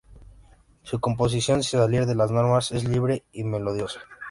Su 0.81 0.99
composición, 0.99 1.61
sin 1.61 1.79
salir 1.79 2.07
de 2.07 2.15
las 2.15 2.31
normas, 2.31 2.71
es 2.71 2.85
libre 2.89 3.23
y 3.31 3.43
melodiosa. 3.43 4.01